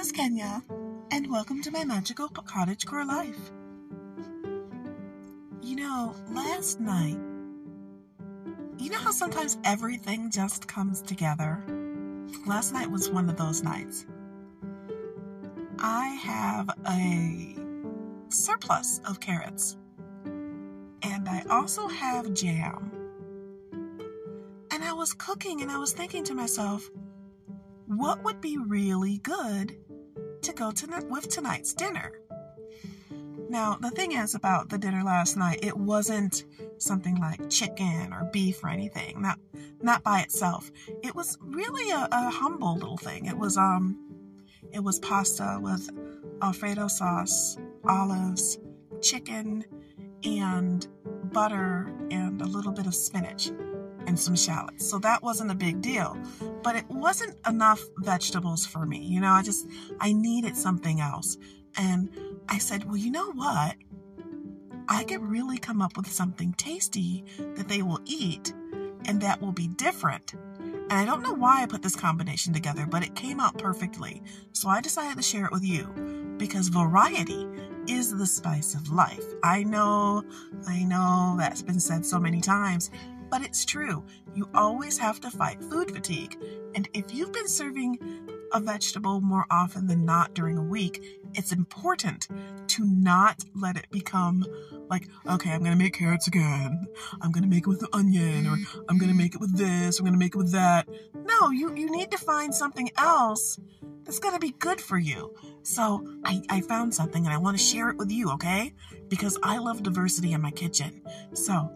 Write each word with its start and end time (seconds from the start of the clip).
is 0.00 0.12
Kenya, 0.12 0.62
and 1.10 1.30
welcome 1.30 1.60
to 1.60 1.70
my 1.70 1.84
magical 1.84 2.26
cottage 2.28 2.86
core 2.86 3.04
life. 3.04 3.50
You 5.60 5.76
know, 5.76 6.14
last 6.30 6.80
night, 6.80 7.18
you 8.78 8.88
know 8.88 8.96
how 8.96 9.10
sometimes 9.10 9.58
everything 9.62 10.30
just 10.30 10.66
comes 10.66 11.02
together? 11.02 11.62
Last 12.46 12.72
night 12.72 12.90
was 12.90 13.10
one 13.10 13.28
of 13.28 13.36
those 13.36 13.62
nights. 13.62 14.06
I 15.78 16.06
have 16.06 16.70
a 16.88 17.56
surplus 18.30 19.02
of 19.06 19.20
carrots, 19.20 19.76
and 20.24 21.28
I 21.28 21.44
also 21.50 21.88
have 21.88 22.32
jam. 22.32 22.90
And 24.70 24.82
I 24.82 24.94
was 24.94 25.12
cooking 25.12 25.60
and 25.60 25.70
I 25.70 25.76
was 25.76 25.92
thinking 25.92 26.24
to 26.24 26.34
myself, 26.34 26.88
what 27.84 28.24
would 28.24 28.40
be 28.40 28.56
really 28.56 29.18
good 29.18 29.76
to 30.42 30.52
go 30.52 30.70
to 30.70 31.06
with 31.08 31.28
tonight's 31.28 31.72
dinner? 31.74 32.20
Now, 33.48 33.76
the 33.80 33.90
thing 33.90 34.12
is 34.12 34.34
about 34.34 34.68
the 34.68 34.78
dinner 34.78 35.02
last 35.02 35.36
night, 35.36 35.58
it 35.62 35.76
wasn't 35.76 36.44
something 36.78 37.20
like 37.20 37.50
chicken 37.50 38.12
or 38.12 38.30
beef 38.32 38.62
or 38.62 38.68
anything. 38.68 39.20
Not 39.20 39.40
not 39.82 40.04
by 40.04 40.20
itself. 40.20 40.70
It 41.02 41.14
was 41.14 41.36
really 41.40 41.90
a, 41.90 42.08
a 42.12 42.30
humble 42.30 42.74
little 42.74 42.96
thing. 42.96 43.26
It 43.26 43.36
was 43.36 43.56
um 43.56 43.98
it 44.72 44.84
was 44.84 45.00
pasta 45.00 45.58
with 45.60 45.90
alfredo 46.42 46.86
sauce, 46.86 47.58
olives, 47.84 48.58
chicken, 49.00 49.64
and 50.22 50.86
butter 51.32 51.92
and 52.10 52.40
a 52.40 52.46
little 52.46 52.72
bit 52.72 52.86
of 52.86 52.94
spinach 52.94 53.50
and 54.06 54.18
some 54.18 54.36
shallots. 54.36 54.88
So 54.88 54.98
that 55.00 55.22
wasn't 55.22 55.50
a 55.50 55.54
big 55.54 55.80
deal. 55.80 56.16
But 56.62 56.76
it 56.76 56.88
wasn't 56.88 57.36
enough 57.46 57.82
vegetables 57.98 58.66
for 58.66 58.86
me. 58.86 58.98
You 58.98 59.20
know, 59.20 59.30
I 59.30 59.42
just, 59.42 59.66
I 60.00 60.12
needed 60.12 60.56
something 60.56 61.00
else. 61.00 61.36
And 61.76 62.10
I 62.48 62.58
said, 62.58 62.84
well, 62.84 62.96
you 62.96 63.10
know 63.10 63.32
what? 63.32 63.76
I 64.88 65.04
could 65.04 65.22
really 65.22 65.58
come 65.58 65.80
up 65.80 65.96
with 65.96 66.10
something 66.10 66.52
tasty 66.54 67.24
that 67.54 67.68
they 67.68 67.82
will 67.82 68.00
eat 68.06 68.52
and 69.04 69.20
that 69.20 69.40
will 69.40 69.52
be 69.52 69.68
different. 69.68 70.34
And 70.34 70.92
I 70.92 71.04
don't 71.04 71.22
know 71.22 71.32
why 71.32 71.62
I 71.62 71.66
put 71.66 71.82
this 71.82 71.94
combination 71.94 72.52
together, 72.52 72.84
but 72.84 73.04
it 73.04 73.14
came 73.14 73.38
out 73.38 73.56
perfectly. 73.56 74.22
So 74.52 74.68
I 74.68 74.80
decided 74.80 75.16
to 75.16 75.22
share 75.22 75.46
it 75.46 75.52
with 75.52 75.64
you 75.64 76.34
because 76.36 76.68
variety 76.68 77.46
is 77.86 78.16
the 78.16 78.26
spice 78.26 78.74
of 78.74 78.90
life. 78.90 79.24
I 79.44 79.62
know, 79.62 80.24
I 80.66 80.82
know 80.82 81.36
that's 81.38 81.62
been 81.62 81.78
said 81.78 82.04
so 82.04 82.18
many 82.18 82.40
times, 82.40 82.90
but 83.30 83.42
it's 83.42 83.64
true. 83.64 84.04
You 84.34 84.48
always 84.54 84.98
have 84.98 85.20
to 85.20 85.30
fight 85.30 85.62
food 85.62 85.90
fatigue. 85.90 86.36
And 86.74 86.88
if 86.92 87.14
you've 87.14 87.32
been 87.32 87.48
serving 87.48 87.98
a 88.52 88.60
vegetable 88.60 89.20
more 89.20 89.46
often 89.50 89.86
than 89.86 90.04
not 90.04 90.34
during 90.34 90.58
a 90.58 90.62
week, 90.62 91.20
it's 91.34 91.52
important 91.52 92.28
to 92.68 92.84
not 92.84 93.44
let 93.54 93.76
it 93.76 93.86
become 93.90 94.44
like, 94.88 95.08
okay, 95.28 95.52
I'm 95.52 95.62
gonna 95.62 95.76
make 95.76 95.94
carrots 95.94 96.26
again. 96.26 96.86
I'm 97.20 97.30
gonna 97.30 97.46
make 97.46 97.66
it 97.66 97.68
with 97.68 97.80
the 97.80 97.88
onion, 97.92 98.46
or 98.46 98.56
I'm 98.88 98.98
gonna 98.98 99.14
make 99.14 99.34
it 99.34 99.40
with 99.40 99.56
this, 99.56 99.98
I'm 99.98 100.04
gonna 100.04 100.18
make 100.18 100.34
it 100.34 100.38
with 100.38 100.52
that. 100.52 100.88
No, 101.24 101.50
you, 101.50 101.74
you 101.74 101.90
need 101.90 102.10
to 102.10 102.18
find 102.18 102.54
something 102.54 102.90
else 102.98 103.58
that's 104.04 104.18
gonna 104.18 104.40
be 104.40 104.50
good 104.52 104.80
for 104.80 104.98
you. 104.98 105.34
So 105.62 106.04
I, 106.24 106.42
I 106.48 106.60
found 106.62 106.94
something 106.94 107.24
and 107.24 107.32
I 107.32 107.38
wanna 107.38 107.58
share 107.58 107.90
it 107.90 107.96
with 107.96 108.10
you, 108.10 108.30
okay? 108.32 108.72
Because 109.08 109.38
I 109.42 109.58
love 109.58 109.82
diversity 109.82 110.32
in 110.32 110.40
my 110.40 110.50
kitchen. 110.50 111.02
So 111.32 111.70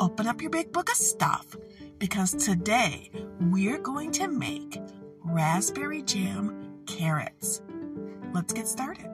open 0.00 0.26
up 0.26 0.40
your 0.40 0.50
big 0.50 0.72
book 0.72 0.88
of 0.88 0.96
stuff 0.96 1.54
because 1.98 2.32
today 2.32 3.10
we're 3.38 3.76
going 3.76 4.10
to 4.10 4.28
make 4.28 4.80
raspberry 5.22 6.00
jam 6.00 6.80
carrots. 6.86 7.60
Let's 8.32 8.54
get 8.54 8.66
started. 8.66 9.10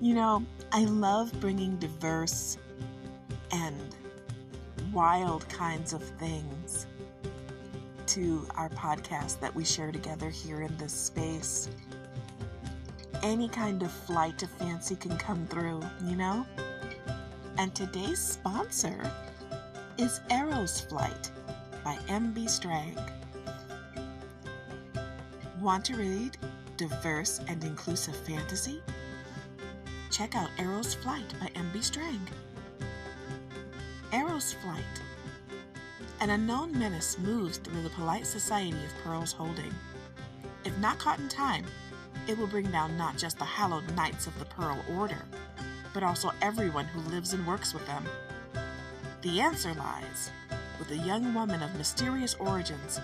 You 0.00 0.14
know, 0.14 0.44
I 0.72 0.86
love 0.86 1.32
bringing 1.40 1.76
diverse 1.76 2.58
and 3.52 3.94
wild 4.92 5.48
kinds 5.48 5.92
of 5.92 6.02
things 6.02 6.88
to 8.08 8.44
our 8.56 8.70
podcast 8.70 9.38
that 9.38 9.54
we 9.54 9.64
share 9.64 9.92
together 9.92 10.30
here 10.30 10.62
in 10.62 10.76
this 10.78 10.92
space 10.92 11.68
any 13.22 13.48
kind 13.48 13.82
of 13.82 13.90
flight 13.90 14.42
of 14.42 14.50
fancy 14.50 14.96
can 14.96 15.16
come 15.16 15.46
through, 15.46 15.82
you 16.04 16.16
know? 16.16 16.46
And 17.58 17.74
today's 17.74 18.18
sponsor 18.18 19.10
is 19.98 20.20
Arrows 20.30 20.80
Flight 20.80 21.30
by 21.84 21.98
M.B. 22.08 22.48
Strang. 22.48 22.96
Want 25.60 25.84
to 25.86 25.96
read 25.96 26.38
diverse 26.76 27.40
and 27.48 27.62
inclusive 27.64 28.16
fantasy? 28.16 28.80
Check 30.10 30.34
out 30.34 30.48
Arrows 30.58 30.94
Flight 30.94 31.34
by 31.38 31.48
M.B. 31.54 31.82
Strang. 31.82 32.20
Arrows 34.12 34.54
Flight. 34.54 34.84
An 36.20 36.30
unknown 36.30 36.78
menace 36.78 37.18
moves 37.18 37.58
through 37.58 37.82
the 37.82 37.90
polite 37.90 38.26
society 38.26 38.78
of 38.84 39.04
Pearl's 39.04 39.32
Holding. 39.32 39.74
If 40.64 40.76
not 40.78 40.98
caught 40.98 41.18
in 41.18 41.28
time, 41.28 41.64
it 42.30 42.38
will 42.38 42.46
bring 42.46 42.70
down 42.70 42.96
not 42.96 43.18
just 43.18 43.38
the 43.38 43.44
hallowed 43.44 43.92
knights 43.96 44.28
of 44.28 44.38
the 44.38 44.44
Pearl 44.44 44.78
Order, 44.96 45.20
but 45.92 46.04
also 46.04 46.30
everyone 46.40 46.84
who 46.84 47.10
lives 47.10 47.34
and 47.34 47.44
works 47.44 47.74
with 47.74 47.84
them. 47.88 48.04
The 49.22 49.40
answer 49.40 49.74
lies 49.74 50.30
with 50.78 50.92
a 50.92 50.96
young 50.96 51.34
woman 51.34 51.60
of 51.60 51.74
mysterious 51.74 52.36
origins 52.36 53.00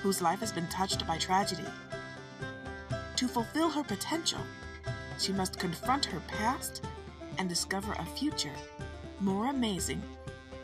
whose 0.00 0.22
life 0.22 0.38
has 0.38 0.52
been 0.52 0.68
touched 0.68 1.04
by 1.08 1.18
tragedy. 1.18 1.64
To 3.16 3.26
fulfill 3.26 3.68
her 3.68 3.82
potential, 3.82 4.40
she 5.18 5.32
must 5.32 5.58
confront 5.58 6.04
her 6.04 6.20
past 6.28 6.84
and 7.36 7.48
discover 7.48 7.94
a 7.94 8.06
future 8.06 8.54
more 9.18 9.46
amazing 9.46 10.00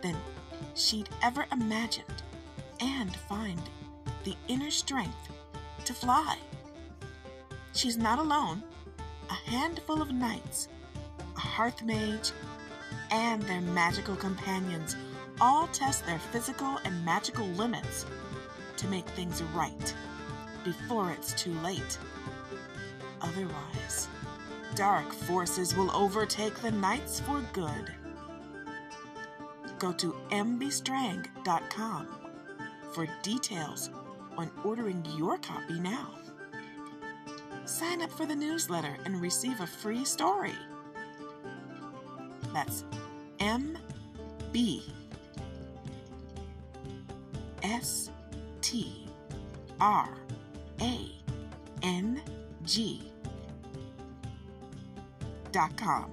than 0.02 0.16
she'd 0.76 1.08
ever 1.20 1.46
imagined 1.50 2.22
and 2.78 3.16
find 3.28 3.60
the 4.22 4.36
inner 4.46 4.70
strength 4.70 5.32
to 5.84 5.92
fly. 5.92 6.38
She's 7.74 7.96
not 7.96 8.20
alone. 8.20 8.62
A 9.30 9.50
handful 9.50 10.00
of 10.00 10.12
knights, 10.12 10.68
a 11.36 11.40
hearth 11.40 11.82
mage, 11.82 12.30
and 13.10 13.42
their 13.42 13.60
magical 13.60 14.14
companions 14.14 14.96
all 15.40 15.66
test 15.68 16.06
their 16.06 16.18
physical 16.18 16.78
and 16.84 17.04
magical 17.04 17.46
limits 17.46 18.06
to 18.76 18.86
make 18.86 19.06
things 19.10 19.42
right 19.54 19.94
before 20.62 21.10
it's 21.10 21.34
too 21.34 21.52
late. 21.60 21.98
Otherwise, 23.20 24.08
dark 24.76 25.12
forces 25.12 25.74
will 25.76 25.90
overtake 25.96 26.54
the 26.60 26.70
knights 26.70 27.18
for 27.20 27.42
good. 27.52 27.92
Go 29.80 29.92
to 29.94 30.14
mbstrang.com 30.30 32.06
for 32.92 33.08
details 33.22 33.90
on 34.38 34.50
ordering 34.64 35.04
your 35.16 35.38
copy 35.38 35.80
now 35.80 36.10
sign 37.66 38.02
up 38.02 38.10
for 38.10 38.26
the 38.26 38.34
newsletter 38.34 38.96
and 39.04 39.20
receive 39.20 39.60
a 39.60 39.66
free 39.66 40.04
story. 40.04 40.54
That's 42.52 42.84
M 43.40 43.76
B 44.52 44.82
S 47.62 48.10
T 48.60 49.08
R 49.80 50.08
A 50.80 51.10
N 51.82 52.22
G 52.64 53.10
dot 55.50 55.76
com. 55.76 56.12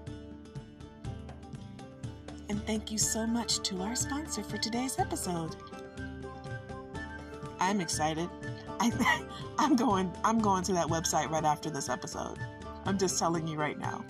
And 2.50 2.65
thank 2.65 2.92
you 2.92 2.97
so 2.97 3.25
much 3.25 3.59
to 3.59 3.81
our 3.81 3.95
sponsor 3.95 4.44
for 4.44 4.57
today's 4.57 5.00
episode. 5.00 5.56
I'm 7.59 7.80
excited. 7.80 8.30
I, 8.81 9.24
I'm 9.60 9.75
going. 9.75 10.12
I'm 10.24 10.39
going 10.39 10.63
to 10.63 10.74
that 10.74 10.88
website 10.88 11.30
right 11.30 11.44
after 11.44 11.69
this 11.69 11.88
episode. 11.88 12.38
I'm 12.86 12.98
just 12.98 13.19
telling 13.19 13.48
you 13.48 13.57
right 13.57 13.78
now. 13.78 14.04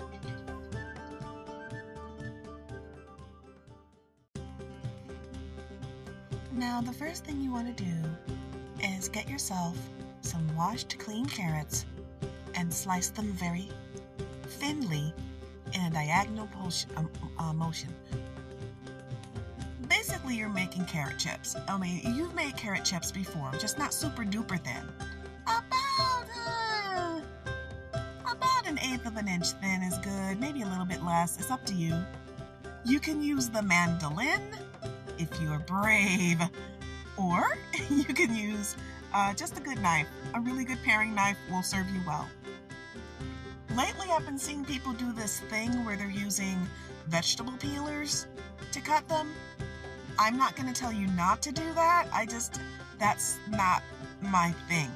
Now, 6.54 6.80
the 6.80 6.94
first 6.94 7.26
thing 7.26 7.42
you 7.42 7.52
want 7.52 7.76
to 7.76 7.84
do 7.84 7.94
is 8.82 9.10
get 9.10 9.28
yourself 9.28 9.78
some 10.22 10.56
washed 10.56 10.98
clean 11.00 11.26
carrots 11.26 11.86
and 12.56 12.74
slice 12.74 13.10
them 13.10 13.34
very 13.34 13.68
thinly 14.44 15.14
in 15.74 15.82
a 15.82 15.90
diagonal 15.90 16.48
um, 16.96 17.10
uh, 17.40 17.52
motion 17.52 17.94
basically 20.12 20.36
you're 20.36 20.50
making 20.50 20.84
carrot 20.84 21.18
chips. 21.18 21.56
I 21.70 21.78
mean, 21.78 22.02
you've 22.14 22.36
made 22.36 22.58
carrot 22.58 22.84
chips 22.84 23.14
before, 23.14 23.50
just 23.54 23.80
not 23.80 23.94
super 23.94 24.26
duper 24.26 24.60
thin. 24.60 24.84
About 25.44 26.26
uh, 26.36 27.22
about 28.24 28.68
an 28.68 28.78
eighth 28.80 29.06
of 29.06 29.16
an 29.16 29.30
inch 29.30 29.52
thin 29.52 29.82
is 29.82 29.98
good, 30.00 30.38
maybe 30.38 30.64
a 30.64 30.66
little 30.66 30.84
bit 30.84 31.02
less. 31.02 31.40
It's 31.40 31.50
up 31.50 31.66
to 31.68 31.74
you. 31.74 31.96
You 32.84 33.00
can 33.00 33.24
use 33.24 33.48
the 33.48 33.62
mandolin 33.62 34.42
if 35.18 35.30
you're 35.40 35.60
brave. 35.60 36.42
Or 37.16 37.58
you 37.90 38.04
can 38.04 38.36
use 38.36 38.76
uh, 39.14 39.34
just 39.34 39.58
a 39.58 39.62
good 39.62 39.82
knife. 39.82 40.08
A 40.34 40.42
really 40.42 40.66
good 40.66 40.80
paring 40.84 41.16
knife 41.16 41.38
will 41.50 41.64
serve 41.64 41.90
you 41.90 42.02
well. 42.06 42.28
Lately, 43.78 44.08
I've 44.12 44.26
been 44.26 44.38
seeing 44.38 44.66
people 44.66 44.92
do 44.92 45.14
this 45.14 45.40
thing 45.40 45.86
where 45.86 45.96
they're 45.96 46.10
using 46.10 46.58
vegetable 47.08 47.54
peelers 47.54 48.28
to 48.74 48.82
cut 48.82 49.08
them. 49.08 49.32
I'm 50.22 50.38
not 50.38 50.56
going 50.56 50.72
to 50.72 50.80
tell 50.80 50.94
you 50.94 51.08
not 51.08 51.42
to 51.42 51.52
do 51.52 51.74
that. 51.74 52.08
I 52.14 52.28
just, 52.28 52.62
that's 53.00 53.40
not 53.50 53.82
my 54.22 54.52
thing. 54.70 54.92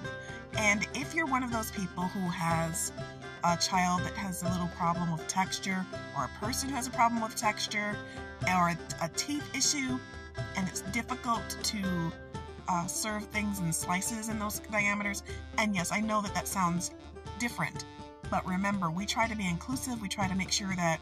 And 0.55 0.87
if 0.93 1.15
you're 1.15 1.25
one 1.25 1.41
of 1.41 1.51
those 1.51 1.71
people 1.71 2.03
who 2.03 2.29
has 2.29 2.91
a 3.43 3.57
child 3.57 4.01
that 4.01 4.13
has 4.13 4.43
a 4.43 4.49
little 4.49 4.69
problem 4.77 5.11
with 5.11 5.27
texture, 5.27 5.83
or 6.15 6.25
a 6.25 6.45
person 6.45 6.69
who 6.69 6.75
has 6.75 6.85
a 6.85 6.91
problem 6.91 7.23
with 7.23 7.35
texture, 7.35 7.97
or 8.47 8.75
a, 9.01 9.09
teeth 9.17 9.43
issue, 9.55 9.97
and 10.55 10.67
it's 10.67 10.81
difficult 10.81 11.57
to 11.63 12.11
uh, 12.69 12.85
serve 12.85 13.23
things 13.25 13.59
in 13.59 13.73
slices 13.73 14.29
in 14.29 14.37
those 14.37 14.59
diameters. 14.71 15.23
And 15.57 15.75
yes, 15.75 15.91
I 15.91 16.01
know 16.01 16.21
that 16.21 16.35
that 16.35 16.47
sounds 16.47 16.91
different, 17.39 17.83
but 18.29 18.45
remember, 18.45 18.91
we 18.91 19.07
try 19.07 19.27
to 19.27 19.35
be 19.35 19.47
inclusive. 19.47 19.99
We 20.03 20.07
try 20.07 20.27
to 20.27 20.35
make 20.35 20.51
sure 20.51 20.75
that 20.75 20.99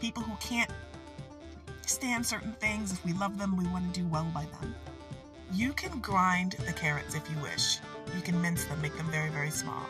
people 0.00 0.22
who 0.22 0.34
can't 0.36 0.70
stand 1.88 2.26
certain 2.26 2.52
things, 2.54 2.92
if 2.92 3.04
we 3.04 3.12
love 3.12 3.38
them, 3.38 3.56
we 3.56 3.66
want 3.68 3.92
to 3.92 4.00
do 4.00 4.06
well 4.08 4.30
by 4.34 4.44
them. 4.60 4.74
You 5.52 5.72
can 5.72 6.00
grind 6.00 6.56
the 6.66 6.72
carrots 6.72 7.14
if 7.14 7.28
you 7.30 7.40
wish. 7.40 7.78
You 8.14 8.22
can 8.22 8.40
mince 8.40 8.64
them, 8.64 8.80
make 8.82 8.96
them 8.96 9.10
very, 9.10 9.30
very 9.30 9.50
small. 9.50 9.86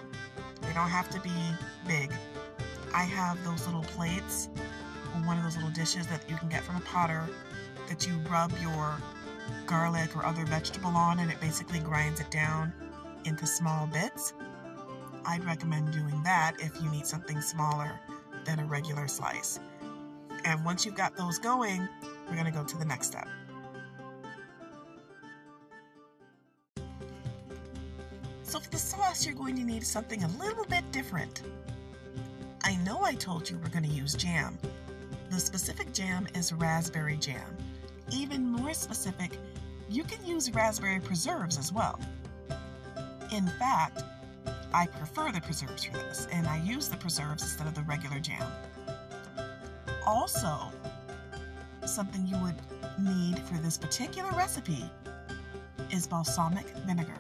They 0.63 0.73
don't 0.73 0.91
have 0.91 1.11
to 1.11 1.21
be 1.21 1.33
big. 1.87 2.13
I 2.95 3.03
have 3.03 3.43
those 3.45 3.67
little 3.67 3.83
plates, 3.83 4.49
or 5.15 5.21
one 5.27 5.39
of 5.39 5.45
those 5.45 5.57
little 5.57 5.71
dishes 5.71 6.07
that 6.09 6.29
you 6.29 6.37
can 6.37 6.49
get 6.49 6.63
from 6.63 6.77
a 6.77 6.81
potter 6.81 7.25
that 7.89 8.07
you 8.07 8.15
rub 8.31 8.53
your 8.61 8.97
garlic 9.67 10.17
or 10.17 10.25
other 10.25 10.45
vegetable 10.45 10.91
on 10.91 11.19
and 11.21 11.31
it 11.31 11.41
basically 11.41 11.79
grinds 11.79 12.21
it 12.21 12.31
down 12.31 12.73
into 13.25 13.47
small 13.47 13.87
bits. 13.87 14.35
I'd 15.25 15.45
recommend 15.45 15.93
doing 15.93 16.23
that 16.23 16.55
if 16.59 16.81
you 16.81 16.89
need 16.91 17.07
something 17.07 17.41
smaller 17.41 17.99
than 18.45 18.61
a 18.61 18.65
regular 18.65 19.09
slice. 19.09 19.59
And 20.47 20.65
once 20.65 20.87
you've 20.87 20.95
got 20.95 21.17
those 21.17 21.41
going, 21.41 21.89
we're 22.29 22.35
going 22.35 22.47
to 22.47 22.53
go 22.53 22.63
to 22.63 22.79
the 22.79 22.85
next 22.85 23.09
step. 23.09 23.27
So 28.45 28.61
for 28.61 28.71
the 28.71 28.79
sauce, 28.79 29.27
you're 29.27 29.35
going 29.35 29.57
to 29.57 29.65
need 29.65 29.85
something 29.85 30.23
a 30.23 30.29
little 30.39 30.65
bit 30.65 30.91
different. 30.93 31.43
I 32.63 32.77
know 32.77 33.03
I 33.03 33.15
told 33.15 33.51
you 33.51 33.59
we're 33.59 33.71
going 33.71 33.91
to 33.91 33.91
use 33.91 34.15
jam. 34.15 34.57
The 35.31 35.41
specific 35.41 35.93
jam 35.93 36.29
is 36.37 36.53
raspberry 36.53 37.17
jam. 37.17 37.57
Even 38.13 38.47
more 38.47 38.73
specific, 38.73 39.33
you 39.91 40.05
can 40.05 40.25
use 40.25 40.55
raspberry 40.55 41.01
preserves 41.01 41.59
as 41.59 41.73
well. 41.73 41.99
In 43.33 43.49
fact, 43.59 44.05
I 44.73 44.87
prefer 44.87 45.33
the 45.33 45.41
preserves 45.41 45.85
for 45.85 45.95
this, 45.95 46.29
and 46.31 46.47
I 46.47 46.63
use 46.63 46.89
the 46.89 46.97
preserves 46.97 47.43
instead 47.43 47.67
of 47.67 47.75
the 47.75 47.83
regular 47.83 48.21
jam. 48.21 48.47
Also, 50.06 50.56
something 51.85 52.26
you 52.26 52.37
would 52.38 52.55
need 52.99 53.38
for 53.41 53.55
this 53.58 53.76
particular 53.76 54.31
recipe 54.32 54.85
is 55.91 56.06
balsamic 56.06 56.67
vinegar. 56.87 57.17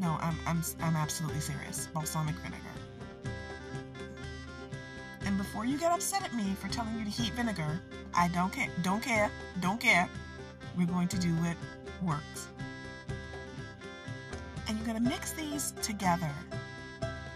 No, 0.00 0.18
I'm, 0.20 0.36
I'm, 0.46 0.62
I'm 0.80 0.96
absolutely 0.96 1.40
serious. 1.40 1.86
Balsamic 1.94 2.34
vinegar. 2.36 2.58
And 5.24 5.38
before 5.38 5.64
you 5.64 5.78
get 5.78 5.92
upset 5.92 6.22
at 6.22 6.34
me 6.34 6.54
for 6.60 6.68
telling 6.68 6.98
you 6.98 7.04
to 7.04 7.10
heat 7.10 7.32
vinegar, 7.32 7.80
I 8.12 8.28
don't 8.28 8.52
care, 8.52 8.68
don't 8.82 9.02
care, 9.02 9.30
don't 9.60 9.80
care. 9.80 10.08
We're 10.76 10.86
going 10.86 11.08
to 11.08 11.18
do 11.18 11.30
what 11.36 11.56
works. 12.02 12.48
And 14.68 14.76
you're 14.76 14.86
going 14.86 15.02
to 15.02 15.08
mix 15.08 15.32
these 15.32 15.72
together 15.82 16.30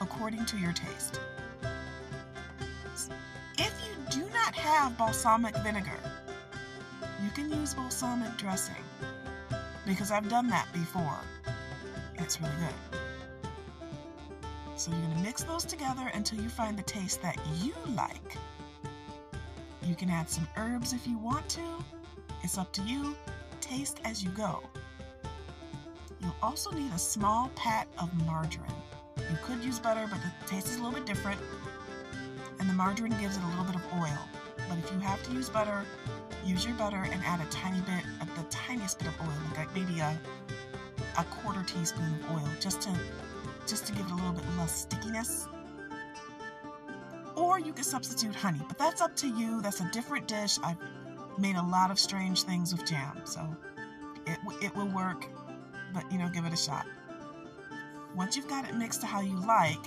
according 0.00 0.44
to 0.46 0.58
your 0.58 0.72
taste. 0.72 1.20
Not 4.48 4.56
have 4.56 4.96
balsamic 4.96 5.54
vinegar, 5.58 6.00
you 7.22 7.30
can 7.32 7.50
use 7.52 7.74
balsamic 7.74 8.34
dressing 8.38 8.82
because 9.86 10.10
I've 10.10 10.26
done 10.30 10.48
that 10.48 10.66
before 10.72 11.18
it's 12.14 12.40
really 12.40 12.54
good. 12.56 12.98
So 14.76 14.90
you're 14.90 15.00
going 15.02 15.16
to 15.16 15.20
mix 15.20 15.42
those 15.42 15.66
together 15.66 16.10
until 16.14 16.40
you 16.40 16.48
find 16.48 16.78
the 16.78 16.82
taste 16.84 17.20
that 17.20 17.38
you 17.56 17.74
like. 17.94 18.38
You 19.82 19.94
can 19.94 20.08
add 20.08 20.30
some 20.30 20.48
herbs 20.56 20.94
if 20.94 21.06
you 21.06 21.18
want 21.18 21.46
to. 21.50 21.84
It's 22.42 22.56
up 22.56 22.72
to 22.72 22.82
you. 22.82 23.14
Taste 23.60 24.00
as 24.06 24.24
you 24.24 24.30
go. 24.30 24.62
You'll 26.20 26.36
also 26.42 26.70
need 26.70 26.90
a 26.92 26.98
small 26.98 27.50
pat 27.54 27.86
of 27.98 28.08
margarine. 28.24 28.72
You 29.18 29.36
could 29.42 29.62
use 29.62 29.78
butter, 29.78 30.06
but 30.10 30.20
the 30.22 30.48
taste 30.48 30.68
is 30.68 30.76
a 30.76 30.82
little 30.82 30.92
bit 30.98 31.04
different. 31.04 31.40
And 32.60 32.68
the 32.68 32.74
margarine 32.74 33.16
gives 33.20 33.36
it 33.36 33.42
a 33.42 33.46
little 33.48 33.64
bit 33.64 33.74
of 33.74 33.82
oil. 34.00 34.18
But 34.68 34.78
if 34.78 34.92
you 34.92 34.98
have 35.00 35.22
to 35.24 35.32
use 35.32 35.48
butter, 35.48 35.84
use 36.44 36.64
your 36.64 36.74
butter 36.74 37.08
and 37.10 37.22
add 37.24 37.40
a 37.40 37.50
tiny 37.50 37.80
bit, 37.80 38.04
of 38.20 38.28
the 38.36 38.42
tiniest 38.50 38.98
bit 38.98 39.08
of 39.08 39.20
oil, 39.20 39.32
like 39.56 39.74
maybe 39.74 40.00
a 40.00 40.18
a 41.18 41.24
quarter 41.24 41.64
teaspoon 41.64 42.14
of 42.14 42.30
oil 42.30 42.48
just 42.60 42.80
to 42.80 42.96
just 43.66 43.86
to 43.86 43.92
give 43.92 44.06
it 44.06 44.12
a 44.12 44.14
little 44.14 44.32
bit 44.32 44.44
less 44.56 44.82
stickiness. 44.82 45.46
Or 47.36 47.58
you 47.58 47.72
could 47.72 47.84
substitute 47.84 48.34
honey, 48.34 48.60
but 48.66 48.78
that's 48.78 49.00
up 49.00 49.14
to 49.16 49.28
you. 49.28 49.60
That's 49.60 49.80
a 49.80 49.90
different 49.92 50.26
dish. 50.26 50.58
I've 50.62 50.78
made 51.38 51.56
a 51.56 51.62
lot 51.62 51.90
of 51.90 51.98
strange 51.98 52.42
things 52.42 52.72
with 52.72 52.86
jam, 52.86 53.20
so 53.24 53.46
it, 54.26 54.38
it 54.62 54.74
will 54.74 54.88
work, 54.88 55.26
but 55.92 56.10
you 56.10 56.18
know, 56.18 56.28
give 56.28 56.44
it 56.44 56.52
a 56.52 56.56
shot. 56.56 56.86
Once 58.16 58.36
you've 58.36 58.48
got 58.48 58.68
it 58.68 58.74
mixed 58.74 59.00
to 59.02 59.06
how 59.06 59.20
you 59.20 59.36
like, 59.46 59.84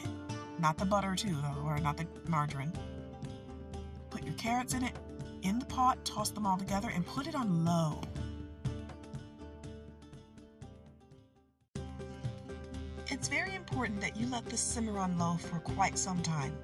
not 0.59 0.77
the 0.77 0.85
butter 0.85 1.15
too 1.15 1.35
though, 1.41 1.61
or 1.65 1.79
not 1.79 1.97
the 1.97 2.05
margarine, 2.27 2.71
your 4.31 4.37
carrots 4.37 4.73
in 4.73 4.83
it, 4.83 4.93
in 5.41 5.59
the 5.59 5.65
pot, 5.65 6.03
toss 6.05 6.29
them 6.29 6.45
all 6.45 6.57
together, 6.57 6.89
and 6.93 7.05
put 7.05 7.27
it 7.27 7.35
on 7.35 7.65
low. 7.65 7.99
It's 13.07 13.27
very 13.27 13.55
important 13.55 13.99
that 13.99 14.15
you 14.15 14.25
let 14.27 14.45
this 14.45 14.61
simmer 14.61 14.97
on 14.99 15.17
low 15.17 15.35
for 15.35 15.59
quite 15.59 15.97
some 15.97 16.21
time. 16.21 16.55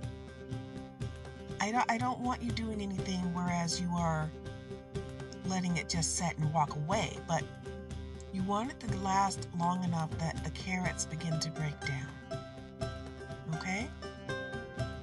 I 1.60 1.72
don't, 1.72 1.92
I 1.92 1.98
don't 1.98 2.19
want 2.19 2.42
you 2.42 2.52
doing 2.52 2.81
anything 2.81 3.19
whereas 3.34 3.81
you 3.81 3.90
are 3.98 4.30
letting 5.45 5.76
it 5.76 5.90
just 5.90 6.16
set 6.16 6.38
and 6.38 6.54
walk 6.54 6.76
away, 6.76 7.18
but 7.28 7.44
you 8.33 8.44
want 8.44 8.71
it 8.71 8.80
to 8.80 8.97
last 9.00 9.47
long 9.59 9.83
enough 9.83 10.09
that 10.19 10.42
the 10.45 10.52
carrots 10.52 11.06
begin 11.06 11.38
to 11.42 11.50
break 11.52 11.78
down. 11.81 12.90
Okay? 13.56 13.90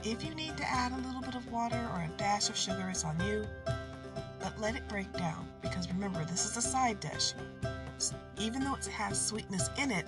If 0.06 0.22
you 0.22 0.34
need 0.34 0.54
to 0.58 0.70
add 0.70 0.92
a 0.92 0.98
little 1.06 1.22
bit 1.22 1.34
of 1.34 1.50
water 1.50 1.80
or 1.94 2.02
a 2.02 2.10
dash 2.18 2.50
of 2.50 2.56
sugar, 2.56 2.88
it's 2.90 3.06
on 3.06 3.18
you, 3.20 3.46
but 4.38 4.60
let 4.60 4.76
it 4.76 4.86
break 4.86 5.10
down 5.14 5.48
because 5.62 5.90
remember, 5.90 6.22
this 6.26 6.44
is 6.44 6.58
a 6.58 6.60
side 6.60 7.00
dish. 7.00 7.32
Even 8.38 8.62
though 8.62 8.74
it 8.74 8.84
has 8.84 9.18
sweetness 9.18 9.70
in 9.78 9.90
it, 9.90 10.06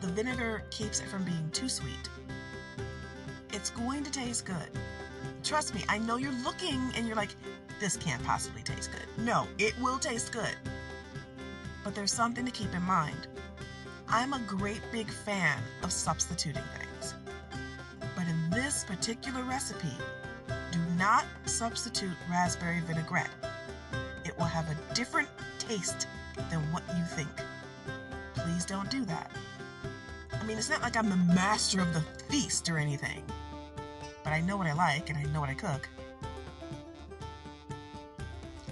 the 0.00 0.08
vinegar 0.08 0.64
keeps 0.70 0.98
it 0.98 1.06
from 1.06 1.22
being 1.22 1.48
too 1.52 1.68
sweet. 1.68 2.10
It's 3.52 3.70
going 3.70 4.02
to 4.02 4.10
taste 4.10 4.46
good. 4.46 4.68
Trust 5.44 5.76
me, 5.76 5.84
I 5.88 5.98
know 5.98 6.16
you're 6.16 6.32
looking 6.42 6.80
and 6.96 7.06
you're 7.06 7.14
like, 7.14 7.36
this 7.78 7.96
can't 7.96 8.22
possibly 8.24 8.62
taste 8.62 8.90
good. 8.90 9.24
No, 9.24 9.46
it 9.58 9.78
will 9.80 10.00
taste 10.00 10.32
good. 10.32 10.56
But 11.84 11.94
there's 11.94 12.12
something 12.12 12.44
to 12.44 12.50
keep 12.50 12.74
in 12.74 12.82
mind. 12.82 13.28
I'm 14.08 14.32
a 14.32 14.40
great 14.40 14.82
big 14.90 15.08
fan 15.08 15.62
of 15.84 15.92
substituting 15.92 16.64
things. 16.76 16.89
This 18.50 18.82
particular 18.82 19.44
recipe, 19.44 19.96
do 20.72 20.80
not 20.98 21.24
substitute 21.44 22.16
raspberry 22.28 22.80
vinaigrette. 22.80 23.30
It 24.24 24.36
will 24.36 24.46
have 24.46 24.68
a 24.68 24.94
different 24.94 25.28
taste 25.60 26.08
than 26.50 26.58
what 26.72 26.82
you 26.96 27.04
think. 27.04 27.28
Please 28.34 28.64
don't 28.64 28.90
do 28.90 29.04
that. 29.04 29.30
I 30.32 30.44
mean, 30.44 30.58
it's 30.58 30.68
not 30.68 30.82
like 30.82 30.96
I'm 30.96 31.08
the 31.08 31.32
master 31.32 31.80
of 31.80 31.94
the 31.94 32.00
feast 32.28 32.68
or 32.68 32.76
anything, 32.76 33.22
but 34.24 34.32
I 34.32 34.40
know 34.40 34.56
what 34.56 34.66
I 34.66 34.72
like 34.72 35.10
and 35.10 35.18
I 35.18 35.22
know 35.30 35.38
what 35.38 35.48
I 35.50 35.54
cook. 35.54 35.88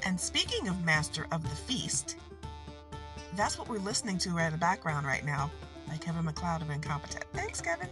And 0.05 0.19
speaking 0.19 0.67
of 0.67 0.85
master 0.85 1.29
of 1.31 1.45
the 1.45 1.55
feast, 1.55 2.17
that's 3.37 3.57
what 3.57 3.69
we're 3.69 3.79
listening 3.79 4.19
to 4.19 4.31
right 4.31 4.47
in 4.47 4.53
the 4.53 4.59
background 4.59 5.07
right 5.07 5.25
now 5.25 5.53
by 5.87 5.99
Kevin 5.99 6.25
MacLeod 6.25 6.63
of 6.63 6.69
Incompetech. 6.69 7.23
Thanks, 7.33 7.61
Kevin. 7.61 7.89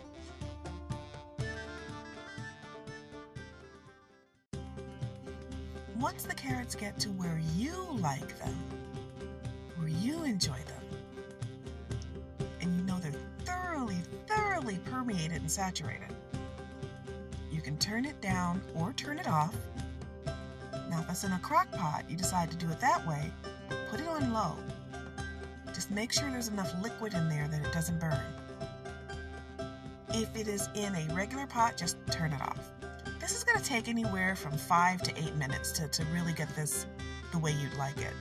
Once 6.07 6.23
the 6.23 6.35
carrots 6.35 6.77
get 6.77 6.97
to 7.01 7.09
where 7.09 7.41
you 7.57 7.75
like 8.01 8.39
them, 8.39 8.55
where 9.75 9.89
you 9.89 10.23
enjoy 10.23 10.53
them, 10.53 12.47
and 12.61 12.73
you 12.77 12.83
know 12.85 12.97
they're 13.01 13.11
thoroughly, 13.45 13.97
thoroughly 14.29 14.79
permeated 14.85 15.41
and 15.41 15.51
saturated. 15.51 16.15
You 17.51 17.61
can 17.61 17.77
turn 17.79 18.05
it 18.05 18.21
down 18.21 18.63
or 18.77 18.93
turn 18.93 19.19
it 19.19 19.27
off. 19.27 19.57
Now, 20.89 21.01
if 21.01 21.11
it's 21.11 21.25
in 21.25 21.33
a 21.33 21.41
crock 21.41 21.73
pot, 21.73 22.05
you 22.09 22.17
decide 22.17 22.53
to 22.53 22.57
do 22.57 22.71
it 22.71 22.79
that 22.79 23.05
way, 23.05 23.29
put 23.91 23.99
it 23.99 24.07
on 24.07 24.33
low. 24.33 24.57
Just 25.75 25.91
make 25.91 26.13
sure 26.13 26.31
there's 26.31 26.47
enough 26.47 26.73
liquid 26.85 27.15
in 27.15 27.29
there 27.29 27.49
that 27.49 27.67
it 27.67 27.73
doesn't 27.73 27.99
burn. 27.99 28.23
If 30.11 30.37
it 30.37 30.47
is 30.47 30.69
in 30.77 30.95
a 30.95 31.13
regular 31.17 31.49
pot, 31.49 31.77
just 31.77 31.97
turn 32.13 32.33
it 32.33 32.41
off. 32.43 32.76
This 33.27 33.39
is 33.39 33.43
going 33.43 33.59
to 33.59 33.65
take 33.65 33.89
anywhere 33.89 34.37
from 34.37 34.53
five 34.57 35.03
to 35.03 35.11
eight 35.19 35.35
minutes 35.35 35.73
to, 35.73 35.89
to 35.89 36.05
really 36.15 36.33
get 36.33 36.49
this 36.55 36.87
the 37.33 37.39
way 37.41 37.51
you'd 37.51 37.75
like 37.75 37.99
it. 37.99 38.13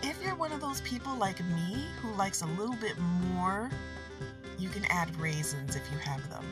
If 0.00 0.22
you're 0.22 0.36
one 0.36 0.52
of 0.52 0.60
those 0.60 0.80
people 0.82 1.16
like 1.16 1.40
me 1.40 1.86
who 2.00 2.12
likes 2.12 2.42
a 2.42 2.46
little 2.46 2.76
bit 2.76 2.96
more, 3.32 3.68
you 4.60 4.68
can 4.68 4.84
add 4.90 5.10
raisins 5.18 5.74
if 5.74 5.82
you 5.90 5.98
have 5.98 6.30
them, 6.30 6.44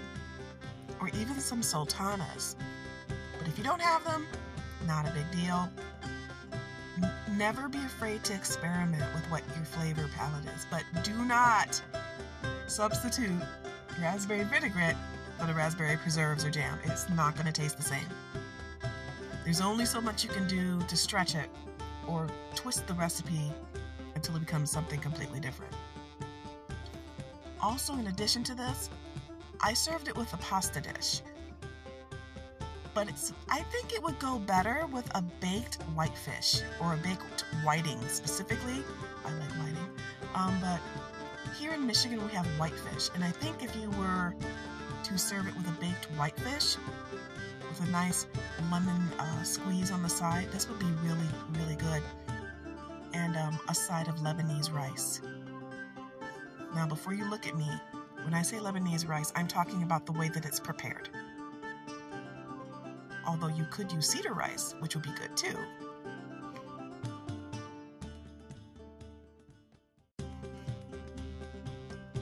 or 1.01 1.11
even 1.11 1.39
some 1.39 1.63
sultanas. 1.63 2.57
But 3.39 3.47
if 3.47 3.57
you 3.57 3.63
don't 3.63 3.81
have 3.81 4.03
them, 4.03 4.27
not 4.85 5.07
a 5.07 5.13
big 5.13 5.31
deal. 5.31 5.71
Never 7.37 7.69
be 7.69 7.79
afraid 7.79 8.25
to 8.25 8.35
experiment 8.35 9.05
with 9.15 9.25
what 9.31 9.45
your 9.55 9.65
flavor 9.65 10.11
palette 10.17 10.47
is, 10.57 10.67
but 10.73 10.83
do 11.05 11.25
not 11.25 11.81
substitute 12.67 13.31
raspberry 14.01 14.43
vinaigrette 14.43 14.97
for 15.39 15.47
the 15.47 15.55
raspberry 15.55 15.97
preserves 15.97 16.45
or 16.45 16.51
jam. 16.51 16.79
It's 16.85 17.09
not 17.11 17.35
going 17.35 17.47
to 17.47 17.53
taste 17.53 17.77
the 17.77 17.83
same. 17.83 18.07
There's 19.45 19.61
only 19.61 19.87
so 19.87 20.01
much 20.01 20.25
you 20.25 20.31
can 20.31 20.47
do 20.47 20.81
to 20.83 20.97
stretch 20.97 21.35
it 21.35 21.49
or 22.07 22.27
twist 22.55 22.87
the 22.87 22.95
recipe 22.95 23.53
until 24.15 24.37
it 24.37 24.41
becomes 24.41 24.71
something 24.71 25.01
completely 25.01 25.41
different. 25.41 25.73
Also, 27.61 27.95
in 27.95 28.09
addition 28.09 28.43
to 28.45 28.55
this, 28.55 28.91
I 29.61 29.75
served 29.75 30.09
it 30.09 30.17
with 30.17 30.33
a 30.33 30.37
pasta 30.39 30.81
dish. 30.81 31.23
But 32.95 33.09
it's 33.09 33.33
I 33.49 33.63
think 33.63 33.93
it 33.93 34.03
would 34.03 34.19
go 34.19 34.39
better 34.41 34.87
with 34.93 35.09
a 35.15 35.23
baked 35.23 35.83
whitefish 35.95 36.63
or 36.81 36.95
a 36.95 36.97
baked 36.97 37.45
whiting 37.63 38.01
specifically. 38.09 38.83
I 39.25 39.33
like 39.33 39.51
whiting. 39.51 39.89
Um, 40.35 40.59
but 40.61 40.81
here 41.59 41.73
in 41.73 41.87
Michigan 41.87 42.25
we 42.25 42.33
have 42.33 42.47
whitefish, 42.59 43.11
and 43.15 43.23
I 43.23 43.31
think 43.31 43.63
if 43.63 43.75
you 43.77 43.91
were 43.91 44.35
to 45.09 45.19
serve 45.19 45.47
it 45.47 45.57
with 45.57 45.69
a 45.69 45.81
baked 45.81 46.07
whitefish 46.17 46.77
with 47.69 47.89
a 47.89 47.91
nice 47.91 48.27
lemon 48.71 49.09
uh, 49.19 49.43
squeeze 49.43 49.91
on 49.91 50.03
the 50.03 50.09
side, 50.09 50.51
this 50.53 50.69
would 50.69 50.79
be 50.79 50.91
really, 51.03 51.29
really 51.53 51.77
good. 51.77 52.03
And 53.13 53.37
um, 53.37 53.59
a 53.69 53.75
side 53.75 54.09
of 54.09 54.17
Lebanese 54.17 54.73
rice. 54.73 55.21
Now, 56.75 56.87
before 56.87 57.15
you 57.15 57.29
look 57.29 57.47
at 57.47 57.57
me, 57.57 57.69
when 58.25 58.35
I 58.35 58.43
say 58.43 58.57
Lebanese 58.59 59.09
rice, 59.09 59.33
I'm 59.35 59.49
talking 59.49 59.83
about 59.83 60.07
the 60.07 60.13
way 60.13 60.29
that 60.29 60.45
it's 60.45 60.61
prepared. 60.61 61.09
Although 63.27 63.49
you 63.49 63.67
could 63.71 63.91
use 63.93 64.09
cedar 64.09 64.35
rice, 64.35 64.75
which 64.81 64.95
would 64.95 65.05
be 65.05 65.13
good 65.13 65.37
too. 65.37 65.57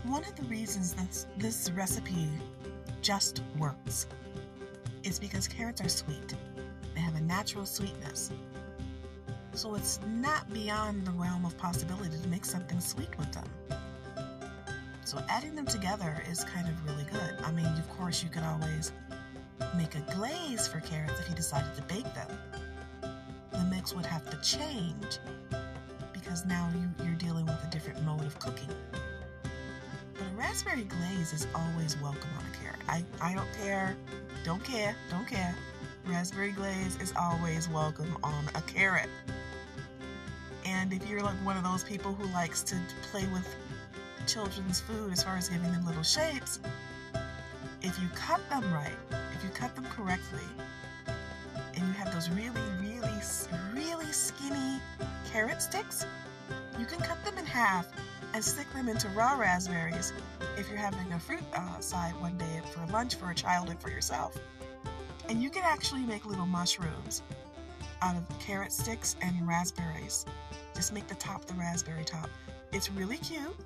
One 0.04 0.24
of 0.24 0.36
the 0.36 0.44
reasons 0.44 0.94
that 0.94 1.26
this 1.38 1.70
recipe 1.72 2.28
just 3.06 3.40
works 3.56 4.08
is 5.04 5.20
because 5.20 5.46
carrots 5.46 5.80
are 5.80 5.88
sweet. 5.88 6.34
They 6.92 7.00
have 7.00 7.14
a 7.14 7.20
natural 7.20 7.64
sweetness. 7.64 8.32
So 9.52 9.76
it's 9.76 10.00
not 10.08 10.52
beyond 10.52 11.06
the 11.06 11.12
realm 11.12 11.44
of 11.44 11.56
possibility 11.56 12.18
to 12.20 12.28
make 12.28 12.44
something 12.44 12.80
sweet 12.80 13.16
with 13.16 13.30
them. 13.30 13.48
So 15.04 15.22
adding 15.28 15.54
them 15.54 15.66
together 15.66 16.20
is 16.28 16.42
kind 16.42 16.66
of 16.66 16.84
really 16.84 17.04
good. 17.04 17.36
I 17.44 17.52
mean, 17.52 17.66
of 17.66 17.88
course, 17.90 18.24
you 18.24 18.28
could 18.28 18.42
always 18.42 18.90
make 19.76 19.94
a 19.94 20.00
glaze 20.16 20.66
for 20.66 20.80
carrots 20.80 21.20
if 21.20 21.28
you 21.28 21.36
decided 21.36 21.76
to 21.76 21.82
bake 21.82 22.12
them. 22.12 22.36
The 23.52 23.62
mix 23.70 23.94
would 23.94 24.06
have 24.06 24.28
to 24.30 24.36
change 24.38 25.20
because 26.12 26.44
now 26.44 26.68
you, 26.74 27.06
you're 27.06 27.14
dealing 27.14 27.46
with 27.46 27.62
a 27.64 27.70
different 27.70 28.02
mode 28.02 28.26
of 28.26 28.36
cooking. 28.40 28.70
Raspberry 30.46 30.84
glaze 30.84 31.32
is 31.32 31.44
always 31.56 32.00
welcome 32.00 32.30
on 32.38 32.44
a 32.46 32.56
carrot. 32.62 32.78
I, 32.88 33.04
I 33.20 33.34
don't 33.34 33.52
care, 33.60 33.96
don't 34.44 34.62
care, 34.62 34.94
don't 35.10 35.26
care. 35.26 35.52
Raspberry 36.06 36.52
glaze 36.52 36.96
is 37.00 37.12
always 37.18 37.68
welcome 37.68 38.16
on 38.22 38.48
a 38.54 38.60
carrot. 38.60 39.08
And 40.64 40.92
if 40.92 41.04
you're 41.08 41.20
like 41.20 41.34
one 41.44 41.56
of 41.56 41.64
those 41.64 41.82
people 41.82 42.14
who 42.14 42.32
likes 42.32 42.62
to 42.62 42.76
play 43.10 43.26
with 43.32 43.56
children's 44.28 44.78
food 44.80 45.12
as 45.12 45.24
far 45.24 45.36
as 45.36 45.48
giving 45.48 45.72
them 45.72 45.84
little 45.84 46.04
shapes, 46.04 46.60
if 47.82 47.98
you 48.00 48.08
cut 48.14 48.40
them 48.48 48.72
right, 48.72 48.96
if 49.34 49.42
you 49.42 49.50
cut 49.50 49.74
them 49.74 49.86
correctly, 49.86 50.46
and 51.74 51.84
you 51.88 51.92
have 51.94 52.14
those 52.14 52.30
really, 52.30 52.52
really, 52.80 53.18
really 53.74 54.12
skinny 54.12 54.80
carrot 55.32 55.60
sticks, 55.60 56.06
you 56.78 56.86
can 56.86 56.98
cut 56.98 57.24
them 57.24 57.38
in 57.38 57.46
half 57.46 57.86
and 58.34 58.44
stick 58.44 58.70
them 58.74 58.88
into 58.88 59.08
raw 59.10 59.34
raspberries 59.34 60.12
if 60.58 60.68
you're 60.68 60.78
having 60.78 61.12
a 61.12 61.18
fruit 61.18 61.42
uh, 61.54 61.80
side 61.80 62.14
one 62.20 62.36
day 62.36 62.60
for 62.70 62.86
lunch 62.92 63.14
for 63.14 63.30
a 63.30 63.34
child 63.34 63.70
and 63.70 63.80
for 63.80 63.90
yourself. 63.90 64.36
And 65.28 65.42
you 65.42 65.50
can 65.50 65.62
actually 65.64 66.02
make 66.02 66.26
little 66.26 66.46
mushrooms 66.46 67.22
out 68.02 68.16
of 68.16 68.38
carrot 68.38 68.72
sticks 68.72 69.16
and 69.22 69.46
raspberries. 69.46 70.26
Just 70.74 70.92
make 70.92 71.06
the 71.08 71.14
top 71.14 71.46
the 71.46 71.54
raspberry 71.54 72.04
top. 72.04 72.28
It's 72.72 72.90
really 72.90 73.16
cute. 73.18 73.56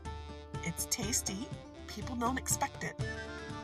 It's 0.64 0.86
tasty. 0.86 1.48
People 1.86 2.16
don't 2.16 2.38
expect 2.38 2.84
it. 2.84 2.94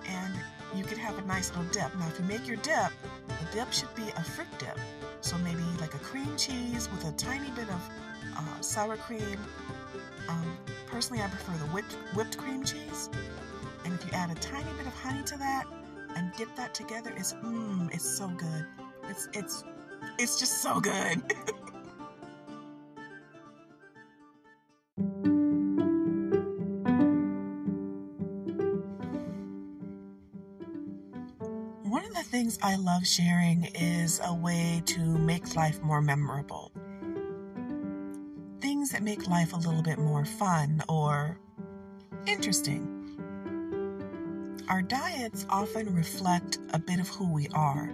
And 0.09 0.35
you 0.75 0.85
can 0.85 0.99
have 0.99 1.19
a 1.19 1.23
nice 1.23 1.51
little 1.51 1.71
dip. 1.73 1.95
Now, 1.99 2.09
if 2.09 2.19
you 2.19 2.25
make 2.25 2.47
your 2.47 2.57
dip, 2.57 2.91
the 3.29 3.47
dip 3.53 3.73
should 3.73 3.95
be 3.95 4.09
a 4.17 4.23
fruit 4.23 4.49
dip. 4.59 4.79
So 5.21 5.37
maybe 5.39 5.63
like 5.81 5.95
a 5.95 5.99
cream 5.99 6.37
cheese 6.37 6.89
with 6.91 7.05
a 7.07 7.13
tiny 7.13 7.51
bit 7.51 7.69
of 7.69 7.91
uh, 8.37 8.61
sour 8.61 8.97
cream. 8.97 9.39
Um, 10.29 10.57
personally, 10.87 11.23
I 11.23 11.29
prefer 11.29 11.53
the 11.53 11.71
whipped, 11.73 11.97
whipped 12.15 12.37
cream 12.37 12.65
cheese. 12.65 13.11
And 13.85 13.95
if 13.95 14.05
you 14.05 14.13
add 14.13 14.31
a 14.31 14.35
tiny 14.41 14.71
bit 14.77 14.87
of 14.87 14.95
honey 14.95 15.23
to 15.25 15.39
that 15.39 15.65
and 16.17 16.33
dip 16.37 16.55
that 16.57 16.75
together, 16.75 17.13
it's 17.17 17.33
mmm, 17.35 17.93
it's 17.95 18.09
so 18.09 18.29
good. 18.29 18.67
It's 19.09 19.29
it's 19.33 19.65
it's 20.19 20.39
just 20.39 20.63
so 20.63 20.81
good. 20.81 21.23
things 32.37 32.59
I 32.63 32.77
love 32.77 33.07
sharing 33.07 33.65
is 33.75 34.21
a 34.23 34.35
way 34.35 34.83
to 34.85 35.01
make 35.01 35.57
life 35.57 35.81
more 35.81 36.03
memorable. 36.03 36.71
Things 38.61 38.91
that 38.91 39.03
make 39.03 39.27
life 39.27 39.55
a 39.55 39.57
little 39.57 39.81
bit 39.81 39.99
more 39.99 40.27
fun 40.27 40.83
or 40.87 41.39
interesting. 42.27 42.93
Our 44.69 44.83
diets 44.83 45.47
often 45.49 45.95
reflect 45.95 46.59
a 46.75 46.79
bit 46.79 47.01
of 47.01 47.09
who 47.09 47.33
we 47.33 47.49
are. 47.55 47.89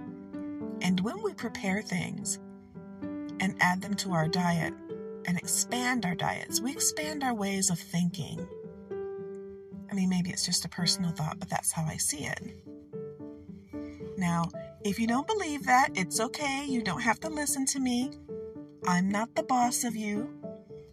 And 0.80 0.98
when 0.98 1.22
we 1.22 1.34
prepare 1.34 1.80
things 1.80 2.40
and 3.38 3.54
add 3.60 3.80
them 3.80 3.94
to 3.94 4.12
our 4.12 4.26
diet 4.26 4.74
and 5.24 5.38
expand 5.38 6.04
our 6.04 6.16
diets, 6.16 6.60
we 6.60 6.72
expand 6.72 7.22
our 7.22 7.32
ways 7.32 7.70
of 7.70 7.78
thinking. 7.78 8.44
I 9.88 9.94
mean, 9.94 10.08
maybe 10.08 10.30
it's 10.30 10.44
just 10.44 10.64
a 10.64 10.68
personal 10.68 11.12
thought, 11.12 11.38
but 11.38 11.48
that's 11.48 11.70
how 11.70 11.84
I 11.84 11.96
see 11.96 12.24
it. 12.24 12.71
Now, 14.16 14.48
if 14.84 14.98
you 14.98 15.06
don't 15.06 15.26
believe 15.26 15.64
that, 15.66 15.90
it's 15.94 16.20
okay. 16.20 16.64
You 16.66 16.82
don't 16.82 17.00
have 17.00 17.20
to 17.20 17.28
listen 17.28 17.66
to 17.66 17.80
me. 17.80 18.10
I'm 18.86 19.10
not 19.10 19.34
the 19.34 19.42
boss 19.42 19.84
of 19.84 19.94
you. 19.96 20.28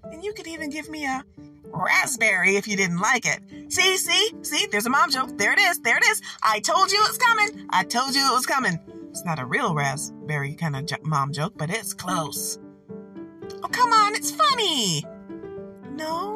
And 0.03 0.23
you 0.23 0.33
could 0.33 0.47
even 0.47 0.69
give 0.69 0.89
me 0.89 1.05
a 1.05 1.23
raspberry 1.71 2.55
if 2.55 2.67
you 2.67 2.77
didn't 2.77 2.99
like 2.99 3.25
it. 3.25 3.71
See, 3.71 3.97
see, 3.97 4.31
see, 4.41 4.67
there's 4.67 4.85
a 4.85 4.89
mom 4.89 5.11
joke. 5.11 5.37
There 5.37 5.53
it 5.53 5.59
is, 5.59 5.79
there 5.79 5.97
it 5.97 6.05
is. 6.05 6.21
I 6.43 6.59
told 6.59 6.91
you 6.91 6.99
it 7.03 7.07
was 7.07 7.17
coming. 7.17 7.67
I 7.69 7.83
told 7.83 8.15
you 8.15 8.27
it 8.27 8.33
was 8.33 8.45
coming. 8.45 8.79
It's 9.09 9.25
not 9.25 9.39
a 9.39 9.45
real 9.45 9.73
raspberry 9.73 10.55
kind 10.55 10.75
of 10.75 11.05
mom 11.05 11.33
joke, 11.33 11.53
but 11.57 11.69
it's 11.69 11.93
close. 11.93 12.59
Oh, 13.63 13.67
come 13.67 13.91
on, 13.91 14.15
it's 14.15 14.31
funny. 14.31 15.03
No? 15.91 16.35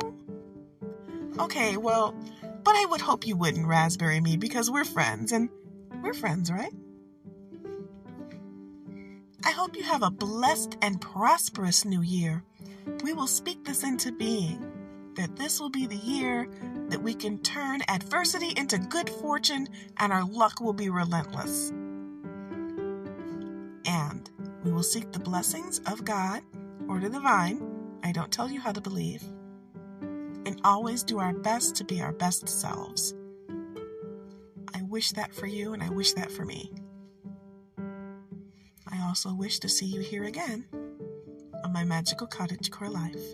Okay, 1.40 1.78
well, 1.78 2.16
but 2.64 2.76
I 2.76 2.86
would 2.90 3.02
hope 3.02 3.28
you 3.28 3.36
wouldn't 3.36 3.68
raspberry 3.68 4.20
me 4.20 4.38
because 4.38 4.70
we're 4.70 4.86
friends 4.86 5.32
and 5.32 5.50
we're 6.04 6.14
friends, 6.14 6.52
right? 6.52 6.74
I 9.46 9.52
hope 9.52 9.76
you 9.76 9.84
have 9.84 10.04
a 10.04 10.12
blessed 10.12 10.78
and 10.82 11.00
prosperous 11.00 11.86
new 11.86 12.02
year. 12.02 12.44
We 13.04 13.14
will 13.14 13.28
speak 13.28 13.64
this 13.64 13.84
into 13.84 14.12
being 14.12 14.70
that 15.16 15.36
this 15.38 15.60
will 15.60 15.70
be 15.70 15.86
the 15.86 15.96
year 15.96 16.48
that 16.90 17.02
we 17.02 17.14
can 17.14 17.38
turn 17.40 17.82
adversity 17.88 18.54
into 18.58 18.78
good 18.78 19.10
fortune 19.10 19.68
and 19.98 20.12
our 20.12 20.26
luck 20.26 20.60
will 20.60 20.74
be 20.74 20.90
relentless. 20.90 21.70
And 23.86 24.30
we 24.64 24.72
will 24.72 24.84
seek 24.84 25.12
the 25.12 25.20
blessings 25.20 25.80
of 25.88 26.04
God 26.04 26.42
or 26.90 27.00
the 27.00 27.10
divine. 27.10 27.62
I 28.04 28.12
don't 28.12 28.32
tell 28.32 28.50
you 28.50 28.60
how 28.60 28.74
to 28.74 28.82
believe. 28.82 29.24
And 30.02 30.60
always 30.66 31.04
do 31.04 31.20
our 31.20 31.34
best 31.34 31.76
to 31.78 31.86
be 31.86 32.02
our 32.02 32.12
best 32.12 32.50
selves. 32.50 33.14
Wish 34.94 35.10
that 35.14 35.34
for 35.34 35.48
you 35.48 35.74
and 35.74 35.82
I 35.82 35.90
wish 35.90 36.14
that 36.14 36.32
for 36.32 36.46
me. 36.46 36.72
I 38.88 39.02
also 39.08 39.34
wish 39.34 39.58
to 39.62 39.68
see 39.68 39.88
you 39.88 40.02
here 40.02 40.26
again 40.26 40.68
on 41.64 41.74
my 41.74 41.84
magical 41.84 42.28
cottage 42.28 42.70
core 42.70 42.92
life. 42.92 43.34